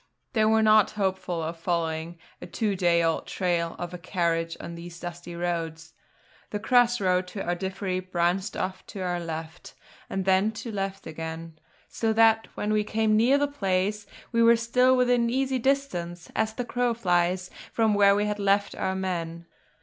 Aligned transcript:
They 0.33 0.45
were 0.45 0.63
not 0.63 0.89
hopeful 0.97 1.43
of 1.43 1.59
following 1.59 2.17
a 2.41 2.47
two 2.47 2.75
day 2.75 3.03
old 3.03 3.27
trail 3.27 3.75
of 3.77 3.93
a 3.93 3.99
carriage 3.99 4.57
on 4.59 4.73
these 4.73 4.99
dusty 4.99 5.35
roads. 5.35 5.93
The 6.49 6.57
cross 6.57 6.99
road 6.99 7.27
to 7.27 7.43
Ardiffery 7.47 7.99
branched 8.09 8.57
off 8.57 8.83
to 8.87 9.01
our 9.01 9.19
left, 9.19 9.75
and 10.09 10.25
then 10.25 10.53
to 10.53 10.71
the 10.71 10.75
left 10.75 11.05
again; 11.05 11.59
so 11.87 12.13
that 12.13 12.47
when 12.55 12.73
we 12.73 12.83
came 12.83 13.15
near 13.15 13.37
the 13.37 13.47
place, 13.47 14.07
we 14.31 14.41
were 14.41 14.57
still 14.57 14.97
within 14.97 15.29
easy 15.29 15.59
distance, 15.59 16.31
as 16.35 16.55
the 16.55 16.65
crow 16.65 16.95
flies, 16.95 17.51
from 17.71 17.93
where 17.93 18.15
we 18.15 18.25
had 18.25 18.39
left 18.39 18.73
our 18.73 18.95
men. 18.95 19.45